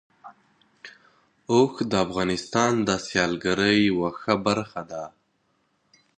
[1.51, 5.03] اوښ د افغانستان د سیلګرۍ یوه ښه برخه ده.